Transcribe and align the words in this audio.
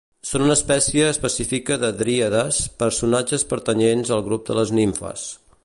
Són 0.27 0.43
una 0.43 0.53
espècie 0.59 1.09
específica 1.15 1.77
de 1.83 1.91
dríades, 1.99 2.63
personatges 2.85 3.47
pertanyents 3.53 4.15
al 4.17 4.25
grup 4.31 4.49
de 4.49 4.57
les 4.61 4.73
nimfes. 4.81 5.29